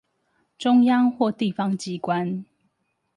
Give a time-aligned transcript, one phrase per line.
[0.57, 2.43] 中央或地方機關